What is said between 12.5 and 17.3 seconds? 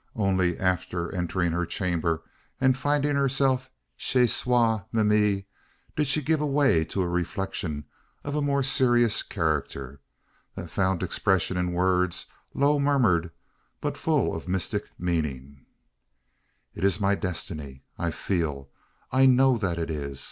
low murmured, but full of mystic meaning: "It is my